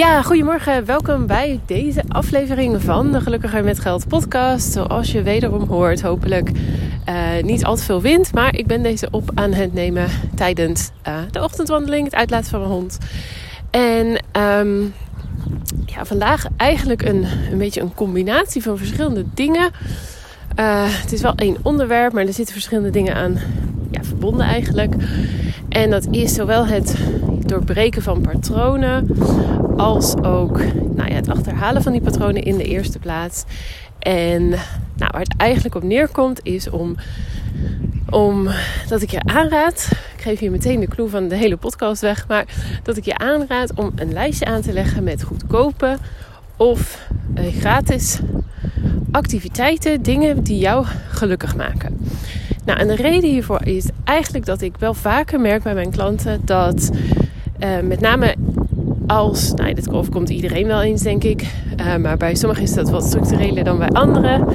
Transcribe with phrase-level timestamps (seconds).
[0.00, 0.84] Ja, goedemorgen.
[0.84, 4.72] Welkom bij deze aflevering van de Gelukkiger met Geld podcast.
[4.72, 6.50] Zoals je wederom hoort, hopelijk
[7.08, 8.32] uh, niet al te veel wind.
[8.32, 12.60] Maar ik ben deze op aan het nemen tijdens uh, de ochtendwandeling, het uitlaten van
[12.60, 12.98] mijn hond.
[13.70, 14.06] En
[14.42, 14.94] um,
[15.86, 19.70] ja, vandaag eigenlijk een, een beetje een combinatie van verschillende dingen.
[20.58, 23.38] Uh, het is wel één onderwerp, maar er zitten verschillende dingen aan
[23.90, 24.94] ja, verbonden eigenlijk.
[25.68, 26.94] En dat is zowel het
[27.50, 29.08] doorbreken van patronen
[29.76, 30.58] als ook
[30.94, 33.44] nou ja, het achterhalen van die patronen in de eerste plaats.
[33.98, 34.48] En
[34.96, 36.96] nou, waar het eigenlijk op neerkomt is om,
[38.10, 38.48] om
[38.88, 39.88] dat ik je aanraad.
[40.16, 42.28] Ik geef je meteen de clue van de hele podcast weg.
[42.28, 42.44] Maar
[42.82, 45.98] dat ik je aanraad om een lijstje aan te leggen met goedkope
[46.56, 48.18] of eh, gratis
[49.10, 51.98] activiteiten, dingen die jou gelukkig maken.
[52.64, 56.40] Nou, en de reden hiervoor is eigenlijk dat ik wel vaker merk bij mijn klanten
[56.44, 56.90] dat
[57.64, 58.34] uh, met name
[59.06, 61.54] als, nou, dit overkomt iedereen wel eens, denk ik.
[61.80, 64.46] Uh, maar bij sommigen is dat wat structureler dan bij anderen.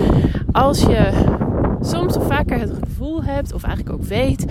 [0.51, 1.09] Als je
[1.81, 4.45] soms of vaker het gevoel hebt, of eigenlijk ook weet,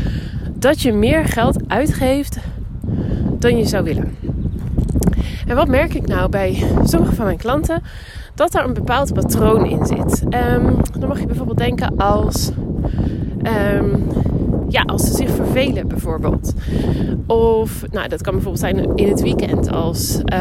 [0.54, 2.38] dat je meer geld uitgeeft
[3.38, 4.16] dan je zou willen.
[5.46, 7.82] En wat merk ik nou bij sommige van mijn klanten?
[8.34, 10.22] Dat daar een bepaald patroon in zit.
[10.22, 12.50] Um, dan mag je bijvoorbeeld denken als.
[13.76, 14.04] Um,
[14.74, 16.52] ja, als ze zich vervelen bijvoorbeeld.
[17.26, 19.70] Of, nou, dat kan bijvoorbeeld zijn in het weekend.
[19.70, 20.38] Als, uh,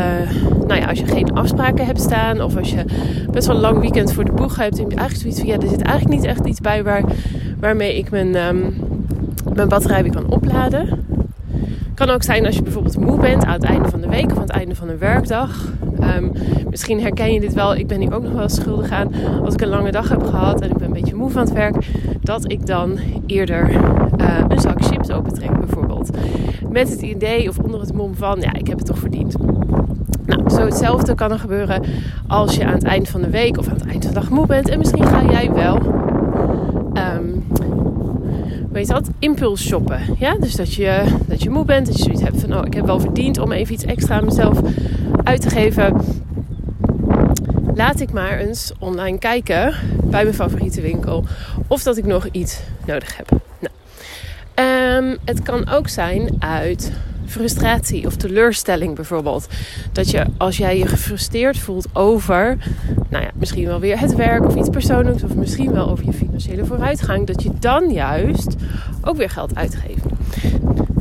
[0.67, 2.41] nou ja, als je geen afspraken hebt staan.
[2.41, 2.85] Of als je
[3.31, 4.79] best wel een lang weekend voor de boeg hebt.
[4.79, 7.03] En je eigenlijk zoiets van, ja, er zit eigenlijk niet echt iets bij waar,
[7.59, 8.73] waarmee ik mijn, um,
[9.53, 11.05] mijn batterij weer kan opladen.
[11.93, 14.35] Kan ook zijn als je bijvoorbeeld moe bent aan het einde van de week of
[14.35, 15.71] aan het einde van een werkdag.
[16.17, 16.31] Um,
[16.69, 17.75] misschien herken je dit wel.
[17.75, 19.11] Ik ben hier ook nog wel schuldig aan.
[19.43, 21.51] Als ik een lange dag heb gehad en ik ben een beetje moe van het
[21.51, 21.75] werk,
[22.23, 26.09] dat ik dan eerder uh, een zak chips opentrek bijvoorbeeld.
[26.69, 29.35] Met het idee of onder het mom van, ja, ik heb het toch verdiend.
[30.25, 31.83] Nou, zo hetzelfde kan er gebeuren
[32.27, 34.29] als je aan het eind van de week of aan het eind van de dag
[34.29, 34.69] moe bent.
[34.69, 35.77] En misschien ga jij wel
[36.93, 37.45] um,
[38.71, 39.99] weet je dat, impuls shoppen.
[40.17, 40.35] Ja?
[40.39, 42.85] Dus dat je, dat je moe bent, dat je zoiets hebt van, oh, ik heb
[42.85, 44.59] wel verdiend om even iets extra aan mezelf
[45.23, 45.95] uit te geven.
[47.75, 49.73] Laat ik maar eens online kijken
[50.03, 51.25] bij mijn favoriete winkel
[51.67, 53.29] of dat ik nog iets nodig heb.
[53.59, 53.73] Nou,
[55.03, 56.91] um, het kan ook zijn uit
[57.25, 59.47] frustratie of teleurstelling bijvoorbeeld.
[59.91, 62.57] Dat je als jij je gefrustreerd voelt over,
[63.09, 66.13] nou ja, misschien wel weer het werk of iets persoonlijks, of misschien wel over je
[66.13, 68.55] financiële vooruitgang, dat je dan juist
[69.01, 70.05] ook weer geld uitgeeft.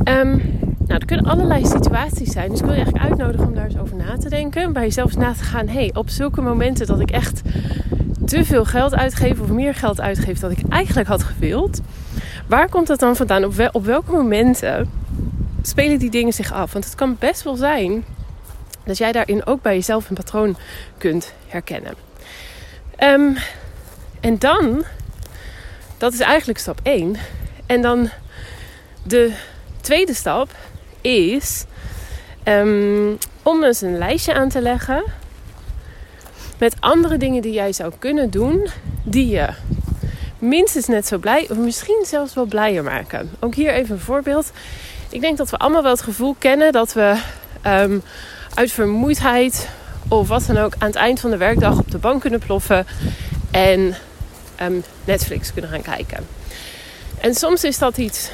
[0.03, 0.41] Um,
[0.87, 2.49] nou, er kunnen allerlei situaties zijn.
[2.49, 4.73] Dus ik wil je eigenlijk uitnodigen om daar eens over na te denken.
[4.73, 5.67] Bij jezelf na te gaan.
[5.67, 7.41] hey, op zulke momenten dat ik echt
[8.33, 11.81] te veel geld uitgeef of meer geld uitgeef dan ik eigenlijk had gewild.
[12.47, 13.45] Waar komt dat dan vandaan?
[13.45, 14.89] Op, op welke momenten
[15.61, 16.73] spelen die dingen zich af?
[16.73, 18.05] Want het kan best wel zijn
[18.85, 20.57] dat jij daarin ook bij jezelf een patroon
[20.97, 21.93] kunt herkennen.
[22.99, 23.37] Um,
[24.19, 24.83] en dan,
[25.97, 27.15] dat is eigenlijk stap 1.
[27.65, 28.09] En dan
[29.03, 29.33] de
[29.81, 30.55] tweede stap
[31.01, 31.65] is
[32.43, 35.03] um, om eens een lijstje aan te leggen
[36.59, 38.67] met andere dingen die jij zou kunnen doen,
[39.03, 39.47] die je
[40.39, 43.31] minstens net zo blij, of misschien zelfs wel blijer maken.
[43.39, 44.51] Ook hier even een voorbeeld.
[45.09, 47.15] Ik denk dat we allemaal wel het gevoel kennen dat we
[47.67, 48.01] um,
[48.53, 49.69] uit vermoeidheid
[50.07, 52.85] of wat dan ook aan het eind van de werkdag op de bank kunnen ploffen
[53.51, 53.95] en
[54.61, 56.27] um, Netflix kunnen gaan kijken.
[57.19, 58.29] En soms is dat iets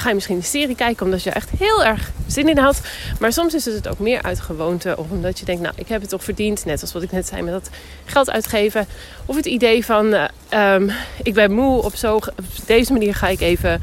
[0.00, 2.80] ga je misschien een serie kijken omdat je echt heel erg zin in had.
[3.18, 4.96] Maar soms is het ook meer uit gewoonte.
[4.98, 6.64] Of omdat je denkt, nou, ik heb het toch verdiend.
[6.64, 7.70] Net als wat ik net zei met dat
[8.04, 8.86] geld uitgeven.
[9.26, 10.90] Of het idee van, uh, um,
[11.22, 11.82] ik ben moe.
[11.82, 12.32] Op, zo, op
[12.66, 13.80] deze manier ga ik even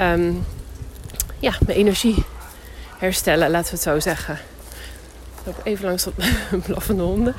[0.00, 0.44] um,
[1.38, 2.24] ja, mijn energie
[2.98, 3.50] herstellen.
[3.50, 4.34] Laten we het zo zeggen.
[5.38, 6.14] Ik loop even langs dat
[6.66, 7.34] blaffende honden.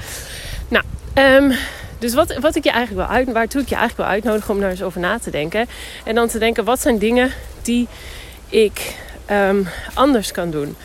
[0.67, 1.57] Nou, um,
[1.99, 4.59] dus wat, wat ik je eigenlijk wil uit, waartoe ik je eigenlijk wil uitnodigen om
[4.59, 5.67] daar eens over na te denken.
[6.03, 7.31] En dan te denken, wat zijn dingen
[7.65, 7.87] die
[8.49, 8.95] ik
[9.31, 10.75] um, anders kan doen?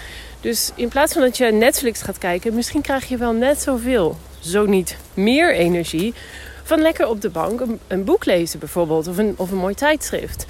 [0.40, 4.16] Dus in plaats van dat je Netflix gaat kijken, misschien krijg je wel net zoveel,
[4.38, 6.14] zo niet meer energie
[6.62, 10.46] Van lekker op de bank een, boek lezen bijvoorbeeld, of een, of een mooi tijdschrift.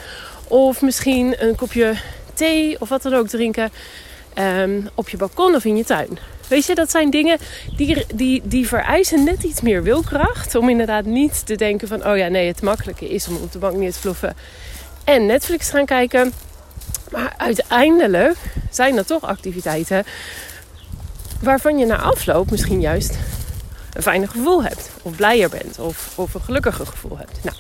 [0.49, 1.95] Of misschien een kopje
[2.35, 3.71] thee of wat dan ook drinken
[4.39, 6.19] um, op je balkon of in je tuin.
[6.49, 7.39] Weet je, dat zijn dingen
[7.77, 10.55] die, die, die vereisen net iets meer wilkracht.
[10.55, 13.59] Om inderdaad niet te denken van, oh ja, nee, het makkelijke is om op de
[13.59, 14.37] bank neer te vloffen
[15.15, 16.33] en Netflix gaan kijken.
[17.11, 18.37] Maar uiteindelijk
[18.71, 20.05] zijn dat toch activiteiten
[21.41, 23.19] waarvan je na afloop misschien juist
[23.93, 24.91] een fijner gevoel hebt.
[25.03, 25.79] Of blijer bent.
[25.79, 27.45] Of, of een gelukkiger gevoel hebt.
[27.45, 27.57] Nou,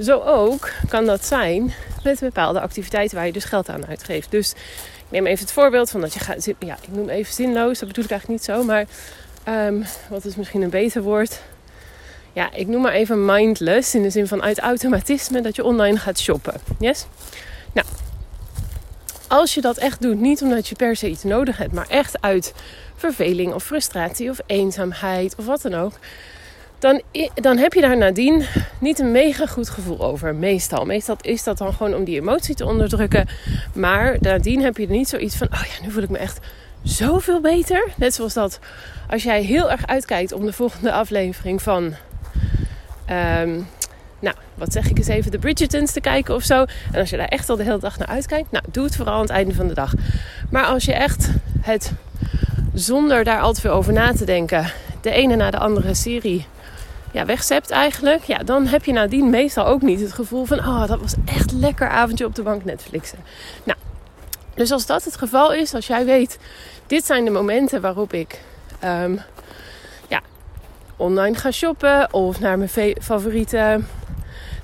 [0.00, 1.72] zo ook kan dat zijn
[2.04, 4.30] met bepaalde activiteiten waar je dus geld aan uitgeeft.
[4.30, 4.56] Dus ik
[5.08, 6.44] neem even het voorbeeld van dat je gaat.
[6.58, 7.78] Ja, ik noem even zinloos.
[7.78, 8.64] Dat bedoel ik eigenlijk niet zo.
[8.64, 8.86] Maar
[9.66, 11.40] um, wat is misschien een beter woord?
[12.32, 13.94] Ja, ik noem maar even mindless.
[13.94, 16.60] In de zin van uit automatisme dat je online gaat shoppen.
[16.78, 17.06] Yes?
[17.72, 17.86] Nou,
[19.28, 22.22] als je dat echt doet, niet omdat je per se iets nodig hebt, maar echt
[22.22, 22.54] uit
[22.96, 25.92] verveling of frustratie of eenzaamheid of wat dan ook,
[26.78, 27.02] dan,
[27.34, 28.44] dan heb je daar nadien
[28.80, 30.34] niet een mega goed gevoel over.
[30.34, 30.84] Meestal.
[30.84, 33.28] Meestal is dat dan gewoon om die emotie te onderdrukken.
[33.74, 36.38] Maar nadien heb je er niet zoiets van: oh ja, nu voel ik me echt
[36.82, 37.88] zoveel beter.
[37.96, 38.58] Net zoals dat
[39.08, 41.94] als jij heel erg uitkijkt om de volgende aflevering van.
[43.10, 43.66] Um,
[44.20, 46.64] nou, wat zeg ik eens even, de Bridgertons te kijken of zo.
[46.92, 49.14] En als je daar echt al de hele dag naar uitkijkt, nou, doe het vooral
[49.14, 49.92] aan het einde van de dag.
[50.50, 51.30] Maar als je echt
[51.60, 51.92] het
[52.74, 56.46] zonder daar al te veel over na te denken, de ene na de andere serie
[57.12, 60.86] ja, wegzept eigenlijk, ja, dan heb je nadien meestal ook niet het gevoel van, oh,
[60.86, 63.18] dat was echt lekker avondje op de bank Netflixen.
[63.64, 63.78] Nou,
[64.54, 66.38] dus als dat het geval is, als jij weet,
[66.86, 68.40] dit zijn de momenten waarop ik
[68.80, 69.24] ja,
[71.00, 73.80] online ga shoppen of naar mijn favoriete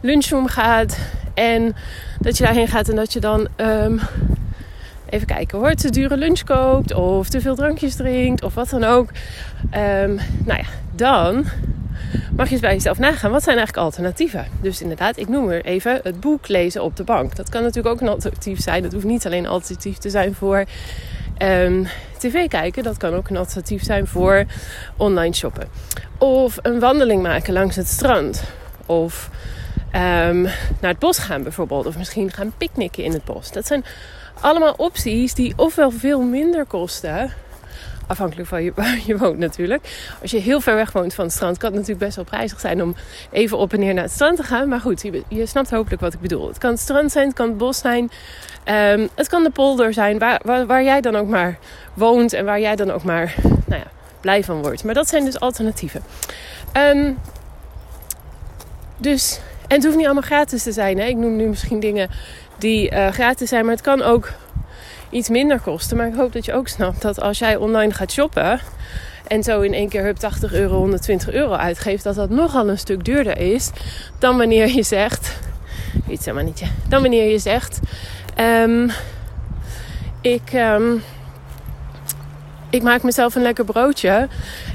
[0.01, 0.99] lunchroom gaat
[1.35, 1.77] en
[2.21, 4.01] dat je daarheen gaat en dat je dan um,
[5.09, 8.85] even kijken hoor, te dure lunch koopt of te veel drankjes drinkt of wat dan
[8.85, 9.09] ook.
[9.75, 11.45] Um, nou ja, dan
[12.37, 14.47] mag je eens bij jezelf nagaan, wat zijn eigenlijk alternatieven?
[14.61, 17.37] Dus inderdaad, ik noem er even het boek lezen op de bank.
[17.37, 18.83] Dat kan natuurlijk ook een alternatief zijn.
[18.83, 20.65] Dat hoeft niet alleen alternatief te zijn voor
[21.39, 21.87] um,
[22.19, 22.83] tv kijken.
[22.83, 24.45] Dat kan ook een alternatief zijn voor
[24.97, 25.69] online shoppen.
[26.19, 28.43] Of een wandeling maken langs het strand.
[28.87, 29.31] Of
[29.87, 30.43] um,
[30.81, 31.87] naar het bos gaan bijvoorbeeld.
[31.87, 33.53] Of misschien gaan picknicken in het bos.
[33.53, 33.85] Dat zijn
[34.41, 37.33] allemaal opties die ofwel veel minder kosten
[38.07, 40.15] Afhankelijk van je, waar je woont natuurlijk.
[40.23, 42.61] Als je heel ver weg woont van het strand, kan het natuurlijk best wel prijzig
[42.61, 42.95] zijn om
[43.31, 44.69] even op en neer naar het strand te gaan.
[44.69, 46.49] Maar goed, je, je snapt hopelijk wat ik bedoel.
[46.49, 48.11] Het kan het strand zijn, het kan het bos zijn.
[48.93, 51.59] Um, het kan de polder zijn, waar, waar, jij dan ook maar
[51.95, 53.35] woont en waar jij dan ook maar
[53.67, 54.85] nou ja, blij van wordt.
[54.85, 56.03] Maar dat zijn dus alternatieven.
[56.77, 57.19] Um,
[58.97, 60.99] dus, en het hoeft niet allemaal gratis te zijn.
[60.99, 61.05] Hè?
[61.05, 62.11] Ik noem nu misschien dingen
[62.59, 64.33] die uh, gratis zijn, maar het kan ook
[65.11, 65.97] iets minder kosten.
[65.97, 68.61] Maar ik hoop dat je ook snapt dat als jij online gaat shoppen
[69.27, 72.79] en zo in één keer hup 80 euro, 120 euro uitgeeft, dat dat nogal een
[72.79, 73.71] stuk duurder is
[74.19, 75.39] dan wanneer je zegt,
[76.09, 77.81] iets helemaal niet, dan wanneer je zegt,
[78.41, 78.91] um,
[80.21, 81.03] ik, um,
[82.71, 84.29] ik maak mezelf een lekker broodje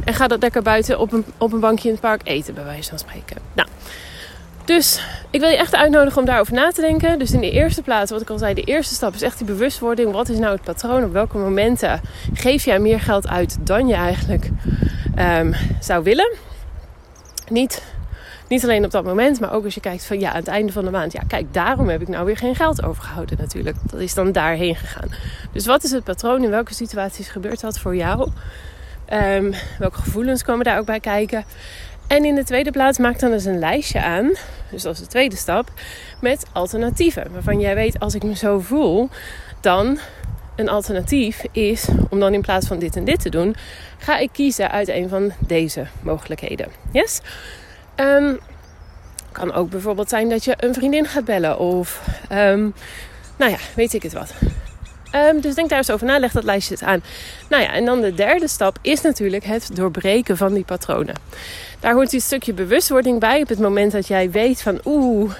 [0.03, 2.63] en ga dat lekker buiten op een, op een bankje in het park eten, bij
[2.63, 3.37] wijze van spreken.
[3.53, 3.67] Nou,
[4.65, 7.19] dus ik wil je echt uitnodigen om daarover na te denken.
[7.19, 9.47] Dus in de eerste plaats, wat ik al zei, de eerste stap is echt die
[9.47, 10.11] bewustwording.
[10.11, 11.03] Wat is nou het patroon?
[11.03, 12.01] Op welke momenten
[12.33, 14.49] geef jij meer geld uit dan je eigenlijk
[15.19, 16.31] um, zou willen?
[17.49, 17.83] Niet,
[18.47, 20.71] niet alleen op dat moment, maar ook als je kijkt van ja, aan het einde
[20.71, 21.11] van de maand.
[21.11, 23.77] Ja, kijk, daarom heb ik nou weer geen geld overgehouden natuurlijk.
[23.91, 25.09] Dat is dan daarheen gegaan.
[25.51, 26.43] Dus wat is het patroon?
[26.43, 28.31] In welke situaties gebeurt dat voor jou?
[29.13, 31.45] Um, welke gevoelens komen daar ook bij kijken?
[32.11, 34.31] En in de tweede plaats maak dan eens een lijstje aan.
[34.71, 35.71] Dus dat is de tweede stap.
[36.21, 37.31] Met alternatieven.
[37.31, 39.09] Waarvan jij weet, als ik me zo voel,
[39.61, 39.99] dan
[40.55, 43.55] een alternatief is om dan in plaats van dit en dit te doen,
[43.97, 46.67] ga ik kiezen uit een van deze mogelijkheden.
[46.91, 47.21] Yes?
[47.95, 48.39] Um,
[49.31, 52.01] kan ook bijvoorbeeld zijn dat je een vriendin gaat bellen of,
[52.31, 52.73] um,
[53.37, 54.33] nou ja, weet ik het wat.
[55.15, 57.03] Um, dus denk daar eens over na, leg dat lijstje eens aan.
[57.49, 61.15] Nou ja, en dan de derde stap is natuurlijk het doorbreken van die patronen.
[61.79, 65.33] Daar hoort een stukje bewustwording bij op het moment dat jij weet van oeh,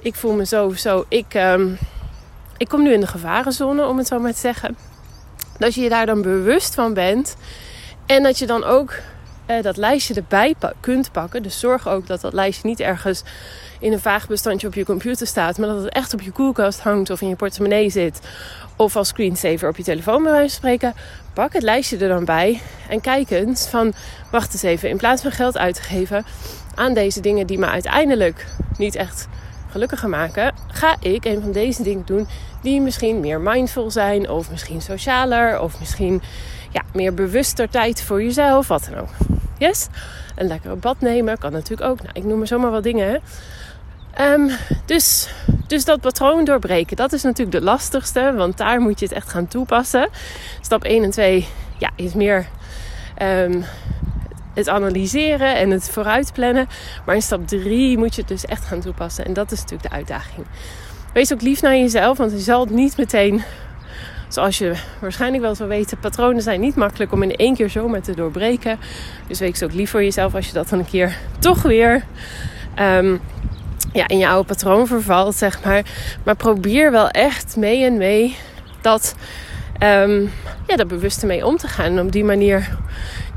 [0.00, 1.04] ik voel me zo zo.
[1.08, 1.78] Ik, um,
[2.56, 4.76] ik kom nu in de gevarenzone, om het zo maar te zeggen.
[5.58, 7.36] Dat je je daar dan bewust van bent.
[8.06, 8.94] En dat je dan ook
[9.48, 11.42] eh, dat lijstje erbij kunt pakken.
[11.42, 13.22] Dus zorg ook dat dat lijstje niet ergens
[13.80, 15.58] in een vaag bestandje op je computer staat.
[15.58, 18.20] Maar dat het echt op je koelkast hangt of in je portemonnee zit.
[18.76, 20.94] Of als screensaver op je telefoon bij wijze van spreken.
[21.32, 22.60] Pak het lijstje er dan bij.
[22.88, 23.92] En kijk eens van,
[24.30, 24.88] wacht eens even.
[24.88, 26.24] In plaats van geld uit te geven
[26.74, 28.46] aan deze dingen die me uiteindelijk
[28.78, 29.28] niet echt
[29.70, 30.54] gelukkiger maken.
[30.68, 32.28] Ga ik een van deze dingen doen
[32.62, 34.30] die misschien meer mindful zijn.
[34.30, 35.60] Of misschien socialer.
[35.60, 36.22] Of misschien
[36.70, 38.68] ja, meer bewuster tijd voor jezelf.
[38.68, 39.37] Wat dan ook.
[39.58, 39.86] Yes?
[40.36, 42.02] Een lekkere bad nemen kan natuurlijk ook.
[42.02, 43.20] Nou, ik noem maar zomaar wat dingen.
[44.14, 44.50] Ehm,
[44.84, 45.28] dus,
[45.66, 49.28] dus dat patroon doorbreken, dat is natuurlijk de lastigste, want daar moet je het echt
[49.28, 50.08] gaan toepassen.
[50.60, 51.46] Stap 1 en 2
[51.78, 52.46] ja, is meer
[53.22, 53.64] um,
[54.54, 56.68] het analyseren en het vooruitplannen.
[57.06, 59.24] Maar in stap 3 moet je het dus echt gaan toepassen.
[59.24, 60.46] En dat is natuurlijk de uitdaging.
[61.12, 63.42] Wees ook lief naar jezelf, want je zal het niet meteen,
[64.28, 68.02] zoals je waarschijnlijk wel zou weten, patronen zijn niet makkelijk om in één keer zomaar
[68.02, 68.78] te doorbreken.
[69.26, 72.04] Dus wees ook lief voor jezelf als je dat dan een keer toch weer
[72.80, 73.20] um,
[73.92, 75.82] ja, in je oude patroon vervalt, zeg maar.
[76.24, 78.36] Maar probeer wel echt mee en mee
[78.80, 79.14] dat,
[79.82, 80.30] um,
[80.66, 81.98] ja, daar bewust mee om te gaan.
[81.98, 82.78] En op die manier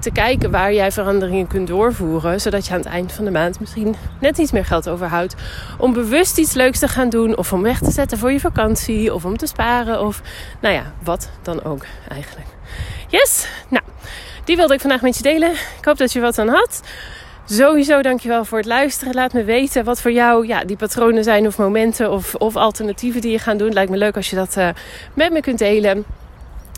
[0.01, 2.41] te kijken waar jij veranderingen kunt doorvoeren.
[2.41, 5.35] Zodat je aan het eind van de maand misschien net iets meer geld overhoudt.
[5.77, 7.37] Om bewust iets leuks te gaan doen.
[7.37, 9.13] Of om weg te zetten voor je vakantie.
[9.13, 10.01] Of om te sparen.
[10.01, 10.21] Of
[10.59, 12.47] nou ja, wat dan ook eigenlijk.
[13.07, 13.83] Yes, nou,
[14.43, 15.51] die wilde ik vandaag met je delen.
[15.51, 16.81] Ik hoop dat je wat aan had.
[17.45, 19.13] Sowieso dankjewel voor het luisteren.
[19.13, 23.21] Laat me weten wat voor jou ja, die patronen zijn of momenten of, of alternatieven
[23.21, 23.73] die je gaat doen.
[23.73, 24.69] lijkt me leuk als je dat uh,
[25.13, 26.05] met me kunt delen.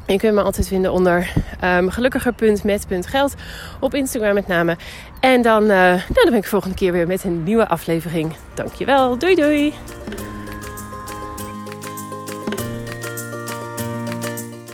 [0.07, 1.33] Je kunt me altijd vinden onder
[1.63, 3.33] um, gelukkiger.met.geld
[3.79, 4.77] op Instagram met name.
[5.19, 8.35] En dan, uh, nou, dan ben ik volgende keer weer met een nieuwe aflevering.
[8.53, 9.17] Dankjewel.
[9.17, 9.73] Doei doei.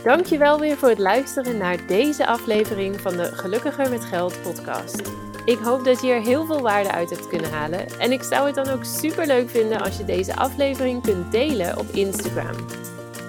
[0.04, 5.02] Dankjewel weer voor het luisteren naar deze aflevering van de Gelukkiger met Geld podcast.
[5.44, 7.98] Ik hoop dat je er heel veel waarde uit hebt kunnen halen.
[7.98, 11.78] En ik zou het dan ook super leuk vinden als je deze aflevering kunt delen
[11.78, 12.56] op Instagram.